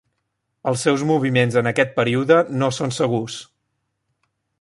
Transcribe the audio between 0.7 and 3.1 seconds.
seus moviments en aquest període no són